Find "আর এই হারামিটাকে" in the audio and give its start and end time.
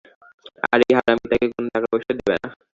0.65-1.45